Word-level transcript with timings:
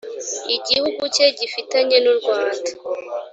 igihugu 0.55 1.03
cye 1.15 1.25
gifitanye 1.37 1.97
n 2.03 2.05
u 2.13 2.15
rwanda 2.19 2.69